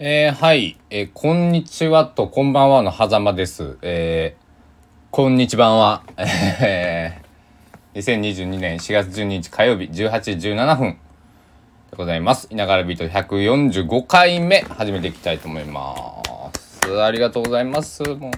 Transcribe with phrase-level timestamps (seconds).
[0.00, 3.78] えー、はい、えー、こんにちはとこんばんはの狭間です。
[3.80, 4.44] えー、
[5.12, 6.02] こんにちばんは。
[6.18, 10.98] えー、2022年4月12日火曜日18時17分
[11.92, 12.48] でございます。
[12.50, 16.20] 稲柄ビート145回目始めていきたいと思いま
[16.52, 17.00] す。
[17.00, 18.02] ありがとうございます。
[18.02, 18.32] もう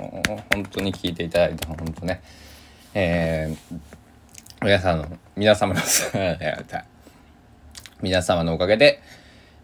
[0.52, 2.20] 本当に聞いていただいて本当ね。
[2.92, 3.78] えー、
[4.62, 5.80] 皆さんの皆様の
[8.02, 9.00] 皆様のおかげで、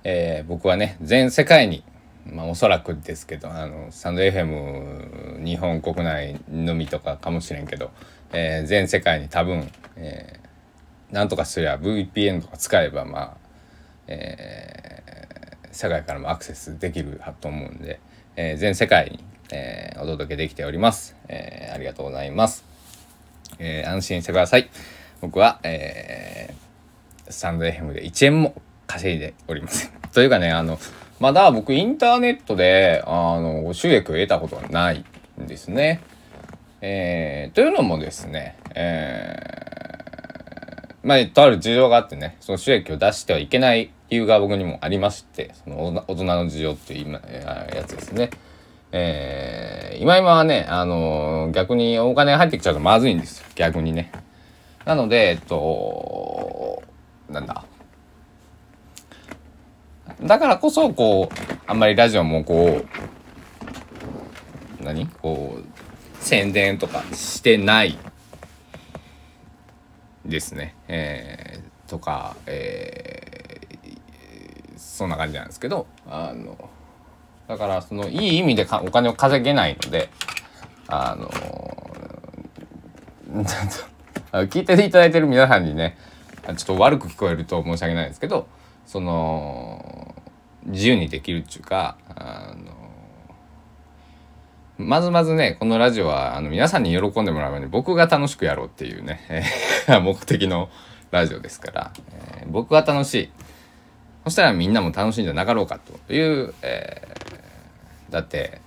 [0.04, 1.84] えー僕はね全世界に、
[2.26, 7.90] まあ、おそらくですけどあのスタンド FM 日本国内のみとかかもしれんけど、
[8.32, 10.42] えー全世界に多分、えー
[11.14, 13.36] なんとかすりゃ VPN とか使えばまあ、
[14.06, 18.00] えー世界からもアクセスできると思うんで、
[18.36, 22.64] えー全世界に、えーお届けできております、えーありがとうございます、
[23.58, 24.70] えー安心してください。
[25.20, 28.54] 僕は、えースタンド FM で1円も
[28.92, 29.90] 稼いでおりません。
[30.12, 30.78] というかね、あの、
[31.18, 35.04] まだ僕インターネットで、あの、収益を得たことがない
[35.40, 36.02] んですね。
[36.82, 47.20] えーというのもですね、えーまあ、とある事情があってね、その収益を出してはいけない理由が僕にもありまして、その大人の事情っていう今
[47.74, 48.30] やつですね。
[48.92, 53.46] えー今今はね、あの逆にお金が入ってきちゃうとまずいんですよ。
[53.54, 54.10] 逆にね。
[54.84, 56.82] なので、えっと、
[57.30, 57.64] なんだ？
[60.22, 61.34] だからこそ、こう、
[61.66, 62.82] あんまりラジオもこ
[64.80, 65.06] う、何？
[65.06, 65.64] こう、
[66.24, 67.98] 宣伝とかしてない
[70.24, 70.74] ですね。
[70.88, 73.22] えーとか、えー
[74.76, 76.70] そんな感じなんですけど、あの、
[77.48, 80.10] だから、その、いい意味でかお金を稼げないので、
[80.86, 81.30] あの、
[84.32, 85.96] あ聞いていただいてる皆さんにね
[86.44, 88.46] ちょっと悪く聞こえると申し訳ないんですけど
[88.86, 89.71] その
[90.66, 92.72] 自由にできるっていうかあの
[94.78, 99.44] まずまずねこのラジオはあの皆さんに喜んでもらうように僕が楽しくやろうっていうね
[99.88, 100.70] 目的の
[101.10, 103.30] ラジオですから、えー僕が楽しい。
[104.24, 108.60] そしたらみんなも楽しいんじゃなかろうかという、えーだって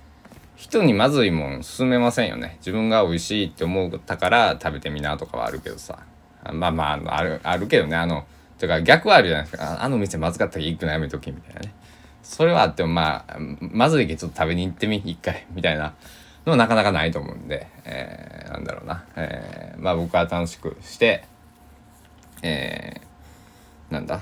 [0.56, 2.56] 人にまずいもん勧めませんよね。
[2.60, 5.98] 自分が美味しいって思ったから食べてみなとかはあるけどさ。
[6.52, 8.24] まあまああるあるけどねあの
[8.58, 9.82] てか逆はあるじゃないですか。
[9.82, 11.74] あの店まずかったら行くのやめときみたいなね。
[12.28, 15.94] それはあってもまあまずいけどちょっと食べに行ってみ一回 みたいな
[16.44, 21.24] のはなかなかないと思うんで、えーなんだろうな、えーまあ僕は楽しくして
[22.42, 24.20] えーなんだ？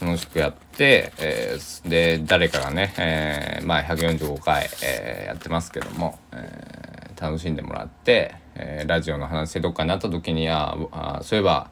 [0.00, 11.70] 楽しくやって、えーで誰かがね、えーまあ145回、えーやってますけども、えー楽しんでもらって、えーラジオの話でどっかになった時にああそういえば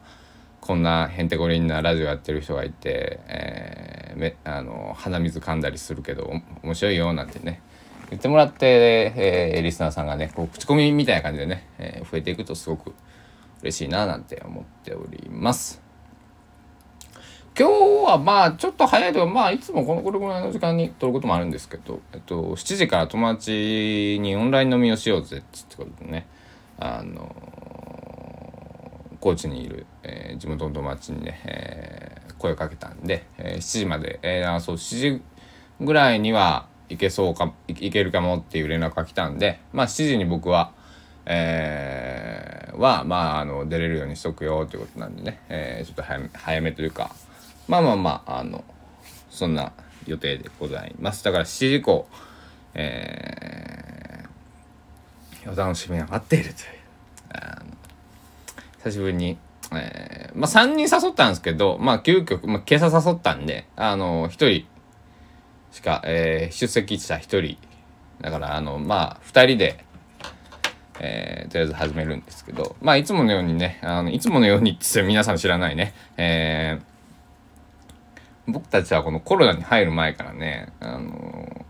[0.61, 6.31] こんなへんてこりんなラジオやってる人がいて、えーめあの鼻水噛んだりするけど
[6.63, 7.61] 面白いよなんてね
[8.09, 12.93] 言ってもらって、えーリスナーさんがねこう口コミみたいな感じでね、えー増えていくとすごく
[13.61, 15.87] 嬉しいななんて思っております。
[17.57, 17.73] 今日
[18.05, 26.27] はまあちょっと早いとまあいつもこのこれぐらいの時間に撮ることもあるんですけど、えっと、7時から友達にオンライン飲みをしようぜってことでね
[26.77, 27.35] あの
[29.19, 35.21] 高知にいる、えー地元の友達にね、えー声をかけたんで、えー7時まで、えーあそう7時
[35.81, 40.71] ぐらいには行けそうかいいけるかもっていう連絡が来たんでまあ7時に僕は
[41.25, 47.15] えーはまああの出れるようにしとくよということなんでね、えーちょっと早め早めというか
[47.67, 48.63] まあまあまああの
[49.29, 49.71] そんな
[50.05, 51.23] 予定でございます。
[51.23, 52.07] だから7時以降
[52.75, 56.67] えーお楽しみが待っているという
[57.31, 57.76] あの
[58.83, 59.37] 久しぶりに、
[59.73, 64.65] えーまあ3人誘ったんですけどまあ急遽、まあ、今朝誘ったんであの1人
[65.71, 67.57] しか、えー出席した1人
[68.21, 69.83] だからあのまあ2人で
[70.99, 76.97] えーとりあえず始めるんですけど、まあ、いつものようにね、あのいつものようにって皆さん知らないね、えー
[78.49, 81.65] 僕たちはこのコロナに入る前からね、あの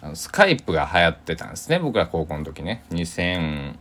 [0.00, 2.84] あのスカイプが流行ってたんですね、僕ら高校の時ね。
[2.90, 3.74] 2008、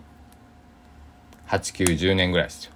[1.47, 2.73] 9、10年ぐらいですよ。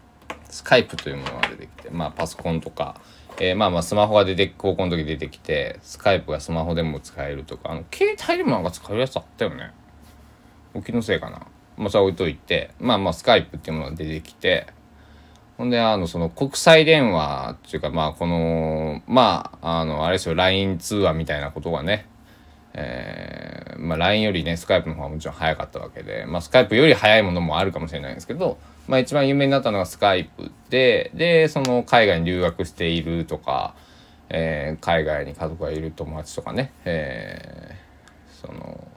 [0.49, 2.99] スカイプというものが出てきて、まあパソコンとか、
[3.39, 9.71] えーまあまあスマホが出て、高校の時出てきて、スカイプがスマホでも使えるとか、あの携帯でもなんか使えるやつあったよね。
[10.73, 11.47] お気のせいかな。
[11.77, 14.67] まあそれ置いといて、まあまあスカイプっていうものが出てきて、
[15.57, 22.05] ほんで、あの、その国際電話っていうか、まあこの、まあ、あの、あれですよ、LINE 通話みたいなことがね、
[22.79, 28.57] えーまあ、LINE よりねスカイプの方がもちろん早かったわけで、まあ、スカイプより早いものもあるかもしれないんですけど、
[28.87, 33.75] まあ一番有名になったのがスカイプで、で、その海外に留学しているとか、
[34.29, 38.87] えー、海外に家族がいる友達とかね、えー、その、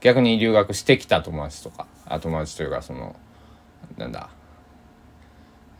[0.00, 3.16] 逆に留学してきた友達とか、あ友達というかその、
[3.98, 4.30] なんだ、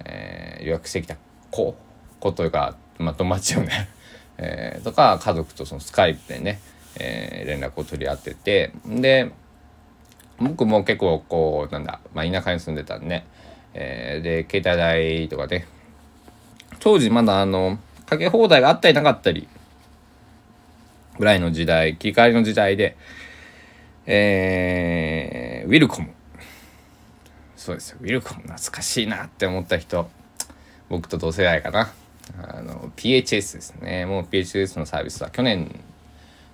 [0.04, 1.16] えー、留学してきた
[1.50, 1.76] 子、
[2.20, 3.88] 子というか、まあ友達をね、
[4.38, 6.60] えー、とか家族とそのスカイプでね、
[6.98, 9.32] えー、連絡を取り合ってて、で、
[10.38, 13.24] 僕も結構こうなんだ、まあ、田舎に住んでたんで、
[13.74, 15.66] えー、で携帯代とかね
[16.78, 19.48] 当時まだあのかけ放題があったりなかったり
[21.18, 22.96] ぐらいの時代切り替わりの時代で
[24.08, 26.10] えー、ウィルコム。
[27.56, 27.98] そうですよ。
[28.00, 30.08] ウィルコム懐かしいなって思った人
[30.88, 31.92] 僕と同世代かな。
[32.40, 34.06] あの PHS ですね。
[34.06, 35.80] もう PHS のサービスは去年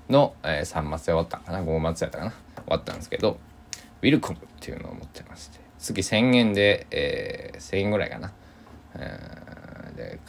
[0.09, 2.31] の、えー、3月で終わったかな？5月やったかな？
[2.31, 3.39] 終わったんですけど
[4.03, 8.33] ウィルコムっていうのを持ってまして月1000円で、えー、1000円ぐらいかな、
[8.95, 10.21] えー、で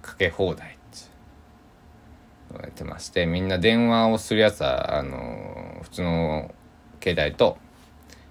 [0.00, 6.54] かけ放題ってやってましてみんな電話をするやつはあのー、普通の
[7.02, 7.58] 携帯と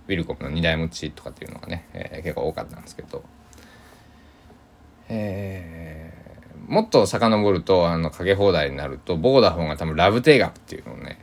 [0.07, 3.23] ウィルコムの2台持ちとかっていうのがね、えー、結構多かったんですけど、
[5.09, 5.80] えー、
[6.71, 11.19] もっと遡るとあのかけ放題になるとボーダフォンが多分ラブ定額っていうのをね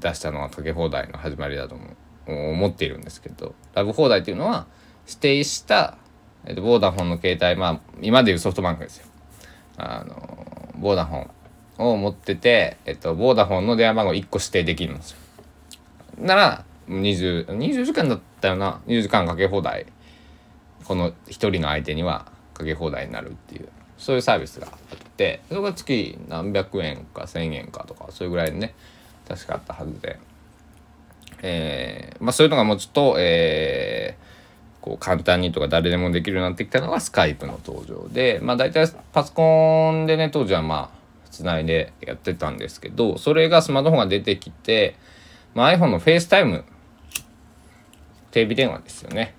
[0.00, 1.96] 出したのがかけ放題の始まりだと思う。
[2.28, 4.66] 思っているんですけどラブ放題っていうのは
[5.06, 5.96] 指定した、
[6.44, 9.06] えー、とボーダフォンの携帯まあ今でいうソフトバンクですよ。
[9.76, 11.28] あのボーダフォ
[11.84, 15.18] ンを持ってて、えっと、ボーダフォンの電話番号1個指定できるんですよ。
[16.18, 18.80] なら20 20時間だったよな。
[18.88, 19.86] 20時間かけ放題。
[20.82, 21.14] この1
[21.50, 23.68] 人の相手にはかけ放題になるっていう。
[23.98, 28.74] そういうサービスがあってそれが月何百円か1,000円かとかそういうぐらいでね
[29.28, 30.18] 確かあったはずで。
[31.42, 44.96] えー、まあ、そういうのがもうちょっと、えー、こう簡単にとか誰でもできるようになってきたのがスカイプの登場で、まあ、大体パソコンでね当時はまあつないでやってたんですけどそれがスマートフォンが出てきて、
[45.54, 46.64] まあ、iPhone のフェイスタイム
[48.30, 49.34] テレビ電話ですよね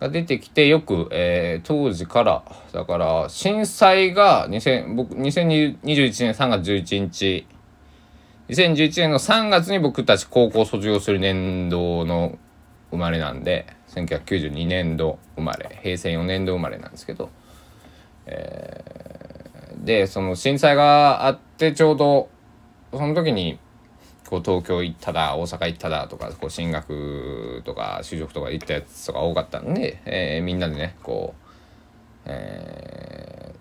[0.00, 7.46] が出てきてよく、えー、当時からだから震災が2000僕2021年3月11日。
[8.48, 12.38] 2011年の3月に僕たち高校卒業する年度の
[12.90, 17.30] 生まれなんで1992年度生まれ平成4年度生まれなんですけど、
[18.26, 22.28] えー、でその震災があってちょうど
[22.92, 23.58] その時に
[24.26, 31.48] こう東京行っただ大阪行っただとかこう進学とか就職とか行ったやつとか多かったんで、えー、みんなでねこう、
[32.26, 33.54] え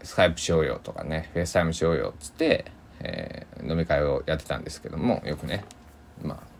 [0.00, 5.64] ー、スカイプしようよとかねフェイスタイムしようよっつってえー、飲み会をやってたんですけどもよくね。
[6.22, 6.56] まあ。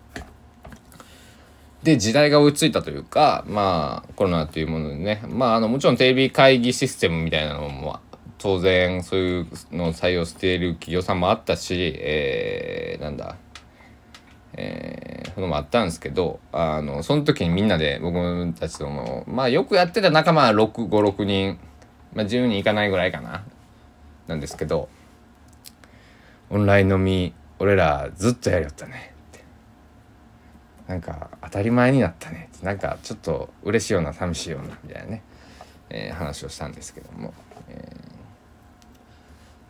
[1.83, 5.23] で時代が追いついたというかまあコロナというものでね。
[5.29, 8.01] まああのもちろんテレビ会議システムみたいなのも
[8.39, 13.37] 当然そういうのを採用している企業さんもあったし、えー、なんだ。
[14.59, 18.17] えー、のもあったんですけどあのその時にみんなで僕
[18.59, 21.59] たちとのまあよくやってた仲間は656人、
[22.15, 23.45] まあ、10人いかないぐらいかな。
[24.27, 24.89] なんですけど
[26.51, 29.15] オンライン飲み俺らずっとやりよったね。
[29.29, 29.45] って
[30.89, 32.49] なんか当たり前になったね。
[32.57, 35.23] ってなんかちょっと嬉しいような寂しいようなみたいなね、
[35.91, 37.35] えー、話をしたんですけども、
[37.69, 38.06] えー、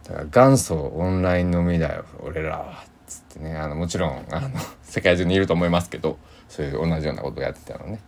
[0.08, 4.50] だから元祖オンライン飲みだよ俺らはつってねあのもちろんあの
[4.82, 8.00] 世界中にいると思いますけどそういう同じようなことをやってたのね。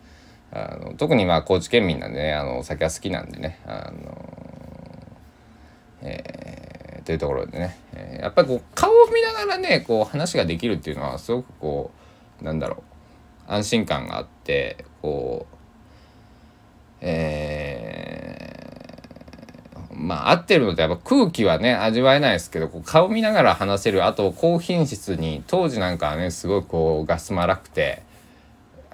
[0.50, 4.16] あの特にまあ高知県民なんでねあのお酒は好きなんでねあの
[6.00, 6.68] えー
[7.00, 11.90] っていうところでね、えー、やっぱりこう顔を見ながらねこう話ができるっていうのはすごくこ
[12.42, 12.82] うなんだろ
[13.48, 15.58] う安心感があってこう
[17.00, 17.67] えー、
[19.98, 28.02] まあ合ってるのってやっぱ空気はね味わえないですけどこう顔見ながら話せるあと高品質に当時なんかはねすごいこう画素も荒くて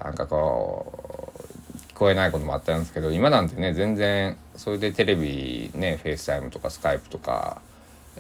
[0.03, 1.33] なんかこ
[1.75, 7.61] う聞こえないこともあったんですけど今なんてね全然それでテレビねフェイスタイムとかスカイプとか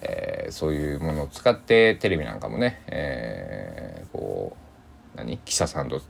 [0.02, 4.56] えー、そういうものを使ってテレビなんかもね、えー、こ
[5.14, 5.38] う何？
[5.38, 6.02] 記者さんと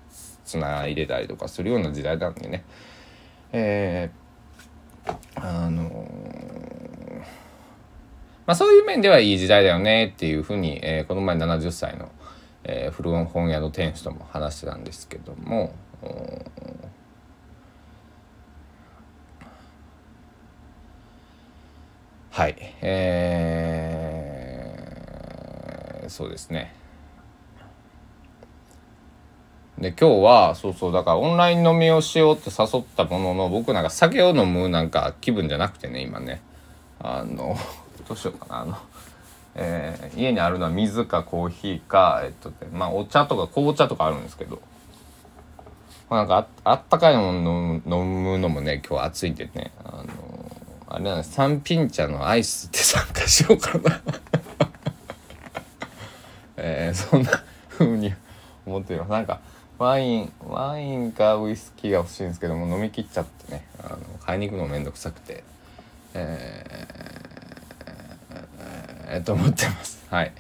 [0.45, 2.64] つないでたりとかするような時代なんでね、
[3.52, 6.09] えー、あの、
[8.47, 12.11] まあ、そういう面ではいい時代だよねっていうふうに、えー、この前70歳の、
[12.65, 15.73] えー、古本屋の店主とも話してたんですけども。
[22.31, 26.75] はい、えー、そうですね。
[29.79, 36.43] で今日はそうそうだからオンライン飲みをしようって誘ったものの僕なんか酒を飲むなんか気分じゃなくてね今ね
[37.01, 37.57] あの
[38.08, 38.61] どうしようかな。
[38.61, 38.76] あの、
[39.54, 44.61] えー、家にあるのは水かコーヒーかえっとまあお茶とか紅茶とかあるんですけど。
[46.11, 49.73] なんかあったかいもの飲むのもね今日暑いんでね。
[49.84, 50.06] あの
[50.87, 51.32] あれなんです。
[51.32, 54.00] 三品茶のアイスって参加しようかな。
[56.56, 57.30] えー、そんな
[57.68, 58.14] 風に
[58.64, 59.40] 思ってるなんか
[59.78, 63.66] ワインワインかウイスキーが欲しいんですけども飲み切っちゃってね。
[63.82, 65.42] あの買いに行くのめんどくさくて。
[66.16, 67.13] えー、
[69.08, 70.06] えー、と思ってます。
[70.11, 70.32] はい。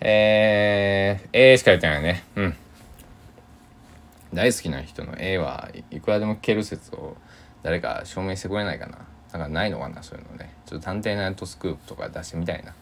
[0.00, 2.24] えー、えー、しか言ってないね。
[2.36, 2.56] うん。
[4.32, 7.16] 大好きな人の A はいくらでも聞ける説を
[7.62, 8.98] 誰か証明してくれないかな。
[9.32, 10.54] なんかないのかなそういうのね。
[10.66, 12.74] ちょっと探偵ナイトスクープとか出してみたいな。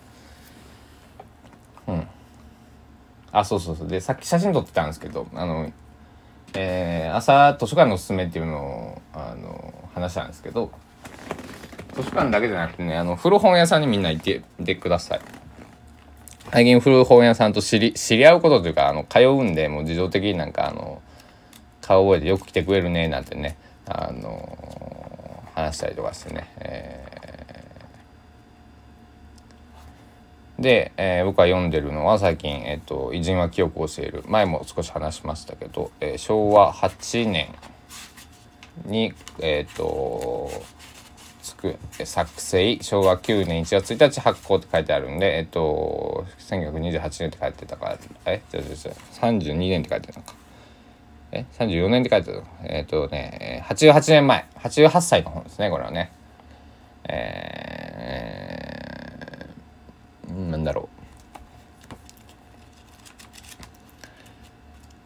[1.89, 2.07] うん。
[3.33, 3.89] あそうそうそう。
[3.89, 5.73] でさっき写真撮ってたんですけどあの
[6.55, 10.71] えー、朝図書館のおすすめっていうのをあの話したんですけど
[12.03, 15.21] 図書館だけじゃなくてねあの古本屋さんにみんな行っててください。
[16.51, 21.03] 最近古本屋さんと知り知り合うことというかあの通うんでもう自動的になんかあの
[21.83, 37.49] 顔覚えてよく来てくれるねなんてねあの話したりとかしてね、えー、で、えー、僕は読んでるのは最近、えーと「偉人は記憶を教える」前も少し話しましたけど、えー、昭和8年
[38.87, 40.51] にえっ、ー、と
[41.59, 48.41] く作成昭和9年1月1日発行って書いてあるんでえっと1928年って書いてたからえ？
[48.51, 50.35] じゃじゃじゃ32年って書いてるのか。
[51.33, 54.47] え？34年って書いてるえっとね88年前。
[54.57, 56.11] 88歳の本ですねこれはね。
[57.05, 60.89] えー、なんだろ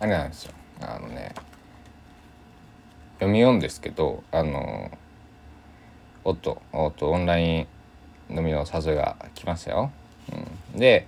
[0.00, 0.04] う。
[0.04, 0.52] あれなんですよ。
[0.80, 1.34] あのね
[3.14, 4.90] 読み読んですけどあの
[6.24, 7.66] おっとおっとオンライン
[8.30, 9.90] 飲みの誘いが来ましたよ。
[10.74, 11.06] うん、で、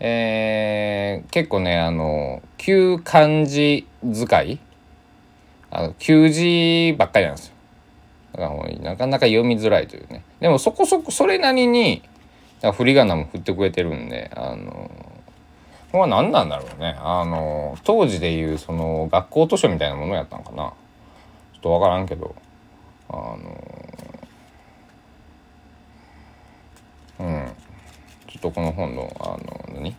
[0.00, 4.58] えー、結構ねあの旧漢字使い
[5.70, 7.54] あの旧字ばっかりなんですよ。
[8.32, 10.22] だからもうなかなか読みづらいというね。
[10.40, 12.02] でもそこそこそれなりに
[12.72, 14.90] 振り仮名も振ってくれてるんであの
[15.92, 20.72] これは何なんだろうねあの当時でいうその学校図書みたいなものやったんかな
[21.54, 22.34] ちょっと分からんけど
[23.08, 23.87] あの
[27.18, 27.52] うん。
[28.26, 29.28] ちょっとこの本のあ
[29.70, 29.94] の何？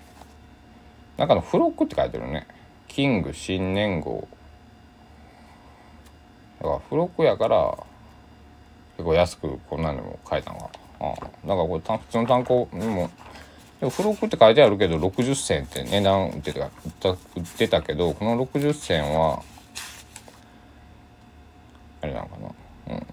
[1.18, 2.48] 中の付録って書いてるね。
[2.88, 4.28] キング新年号。
[6.60, 7.78] だから付録やから
[8.98, 10.70] 結構安くこんなのも書いたのが。
[11.00, 11.16] ああ。
[11.16, 13.10] だからこれ普通の単行にも
[13.80, 16.70] でも付録って書いてあるけど60銭って値段売ってた
[17.10, 17.18] 売っ
[17.58, 19.42] てたけどこの60銭は
[22.02, 22.38] あれなのか
[22.88, 23.08] なうん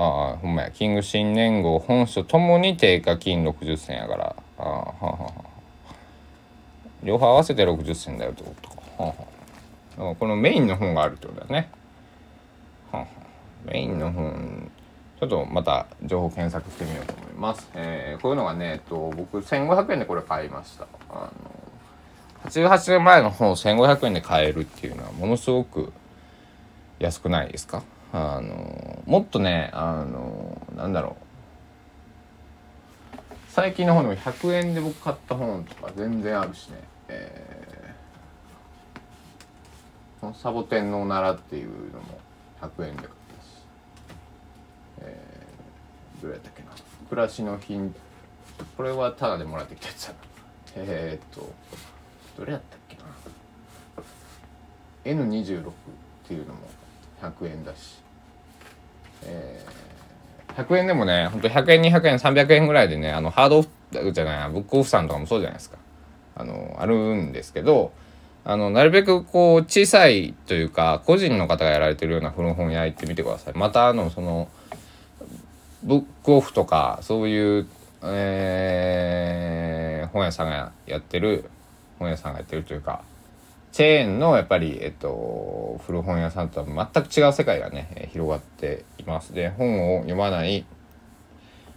[0.00, 0.70] ああほんまや。
[0.70, 4.36] キング新年号本書ともに定価金60銭やから。
[4.58, 5.32] ああははは
[7.02, 8.76] 両方合わせて60銭だよってことか。
[8.98, 11.70] ははこのメインの本があるってことだね。
[12.92, 13.06] はは
[13.64, 14.70] メインの本。
[15.18, 20.86] ちょっとまた情報検索してみようと思います、えー、こういうのがね、えっと、僕1500円でこれ買いました。
[21.10, 21.32] あ
[22.44, 25.92] の88年前の本を1500円で買えるっていうのはものすごく
[27.00, 27.82] 安くないですか？
[28.12, 31.28] あのもっとねあのなんだろう。
[33.48, 36.76] 最近の本でも100円で僕買った本とか全然あるしね、
[37.08, 42.20] えー、サボテンのおならっていうのも
[42.60, 43.48] 100円で買ったし、
[45.00, 46.68] えー、どれやったっけな。
[47.08, 47.94] 暮らしのヒン
[48.76, 50.18] これはタダでもらってきたやつだな。
[50.76, 51.52] えー、っと
[52.38, 53.02] どれやったっけな。
[55.24, 55.72] N26 っ
[56.28, 56.60] ていうのも
[57.22, 58.00] 100円だし、
[59.24, 63.68] えー、100円でもねほんと100円200円300円ぐらいでねあのハードオフ
[64.12, 65.78] じゃないブックオフさんとかもそうじゃないですか。
[66.36, 67.92] あのあるんですけど
[68.44, 73.54] あのなるべくこう小さいというか個人の方がやられてるような古本屋行ってみてください。
[73.54, 74.48] またあのその
[75.82, 77.66] ブックオフとかそういう、
[78.02, 81.50] えー、本屋さんがやってる
[81.98, 83.02] 本屋さんがやってるというか
[83.72, 89.34] チェーンのやっぱり、えっと、古本屋さんとは全く違う世界がね、広がっています。
[89.34, 90.64] で本を読まない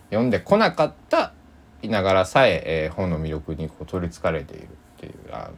[0.09, 1.33] 読んでこなかった
[1.81, 4.67] いながらさええー、本の魅力にこう取りつかれているっ
[4.99, 5.53] ていうあの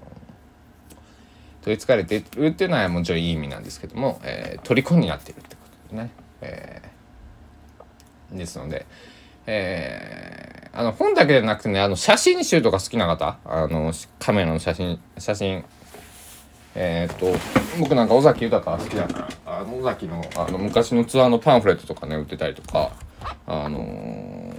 [1.62, 6.12] 取りつかれているっていうのはもちろんいい意味なんですけども、えー、虜になっているってことですね。
[6.42, 8.86] えー、ですので、
[9.48, 15.64] えあの本だけじゃなくてねあの写真集とか好きな方あのカメラの写真写真
[16.76, 17.28] えー、っと
[17.80, 22.92] 僕なんか尾崎豊好きだからあの尾崎のあの昔のツアーのパンフレットとかね売ってたりとか
[23.46, 24.56] あのー、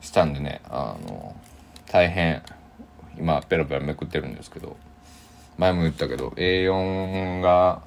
[0.00, 1.34] したんでねあの
[1.90, 2.42] 大変
[3.18, 4.76] 今ペラペラめくってるんですけど
[5.56, 7.82] 前も言ったけど A4 が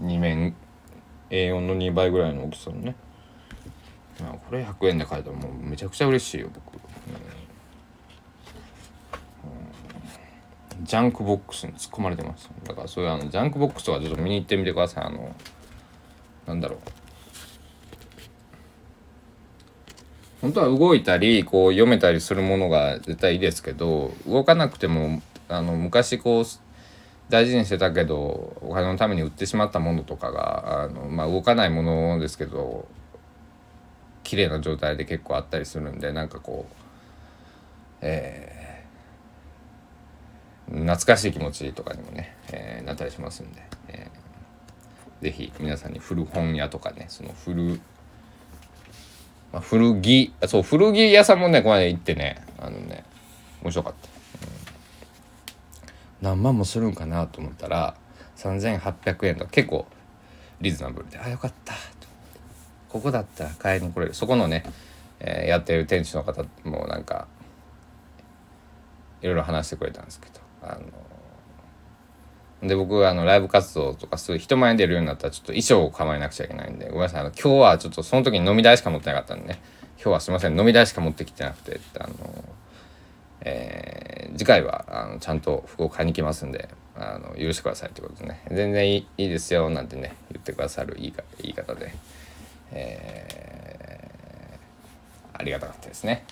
[0.00, 0.54] 2面
[1.30, 2.94] A4 の2倍ぐらいの大きさのね
[4.18, 6.74] これ100円で買えたらもうめちゃくちゃ嬉しいよ僕、
[10.77, 12.48] うん、ジャンクボックスに突っ込まれてます。
[12.64, 15.04] だからそういうあのジャンクボックスとかちょっと見に行ってみてください。
[15.04, 15.34] あの
[16.46, 16.78] なんだろう。
[20.40, 26.44] 本当は動いたりこう読めたりするものが絶対いいですけど動かなくてもあの昔こう
[27.28, 32.88] 大事にしてたけどお金のために売ってしまったものとかがあの、まあ、動かないものですけど
[34.22, 36.74] 綺麗な状態で結構あったりするんでなんかこう
[38.00, 38.57] えー、
[40.70, 47.80] 懐かしい気持ちとかにもね、えー、なったりしますんで、えー、ぜひ皆さんに古本屋とかねその古
[49.50, 53.04] まあ、古着そう古着屋さんもねこの間行ってねあのね
[53.62, 54.08] 面白かった、
[56.22, 57.96] うん、何万もするんかなと思ったら
[58.36, 59.86] 3800円とか結構
[60.60, 61.74] リーズナブルであよかった。
[62.88, 64.14] ここだったら買いに来れる。
[64.14, 64.64] そこのね、
[65.20, 67.28] えー、やってる店主の方もなんか
[69.20, 70.47] いろいろ話してくれたんですけど。
[70.62, 70.78] あ
[72.62, 79.60] ので僕はあのライブ活動とかそうい人前に出るようになったらちょっと衣装を構えなくちゃいけないんでごめんなさいあの今日はちょっとその時に飲み代しか持ってなかったんでね
[79.96, 82.44] 今日はすいません飲み代しか持ってきてなくてあの、
[83.42, 91.94] えー、次回はあのちゃんと服を買いに来ますんであの許してくださいってことでね全然いいですよなんてね言ってくださるいい言い方で、
[92.72, 96.24] えー、ありがたかったですね。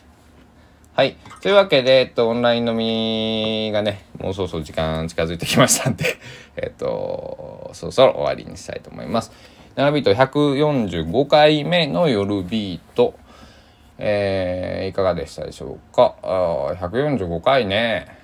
[0.97, 1.19] はい。
[1.43, 6.07] というわけで、えっと、オンライン飲みがね、もうそろそろ時間近づいてきましたんで、
[6.57, 9.31] えっと、そろそろ終わりにしたいと思います。
[9.77, 13.15] 7ビート145回目の夜ビート、
[13.99, 16.15] えー、いかがでしたでしょうか？
[16.23, 18.17] あ145回ね。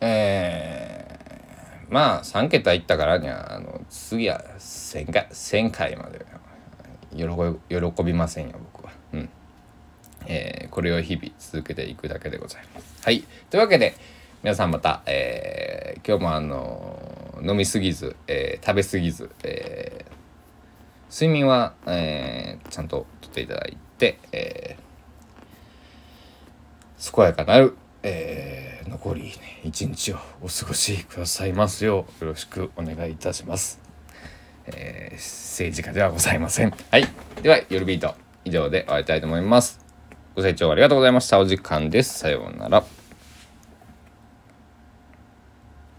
[0.00, 6.24] えー、まあ、3桁いったからには、あの、次は1000回、1000回まで
[7.68, 8.73] 喜びませんよ、僕。
[10.26, 13.02] えー、これを日々続けていくだけでございます。
[13.02, 13.24] はい。
[13.50, 13.94] というわけで、
[14.42, 20.04] 皆さんまた、えー、今日もあの飲みすぎず、え、食べすぎず、え
[21.10, 24.76] 睡眠は、えちゃんととっていただいて、え
[26.98, 29.30] 健やかなる、え残り、ね、
[29.64, 33.80] 日をお過ごしくださいますようよろしくお願いいたします。
[34.66, 36.74] え政治家ではございません。
[36.90, 37.06] はい。
[37.42, 39.83] では、夜ビート以上で終わりたいと思います。
[40.34, 41.38] ご清聴ありがとうございました。
[41.38, 42.18] お時間です。
[42.18, 43.03] さようなら。